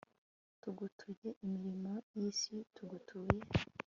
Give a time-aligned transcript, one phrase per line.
[0.61, 3.39] tugutuye imirimo y'isi, tugutuye